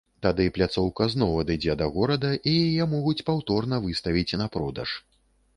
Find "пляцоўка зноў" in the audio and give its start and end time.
0.55-1.35